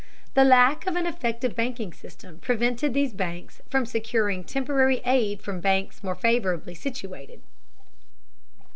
The 0.33 0.43
lack 0.43 0.87
of 0.87 0.95
an 0.95 1.05
effective 1.05 1.55
banking 1.55 1.93
system 1.93 2.39
prevented 2.39 2.95
these 2.95 3.13
banks 3.13 3.61
from 3.69 3.85
securing 3.85 4.43
temporary 4.43 4.99
aid 5.05 5.43
from 5.43 5.61
banks 5.61 6.03
more 6.03 6.15
favorably 6.15 6.73
situated. 6.73 7.43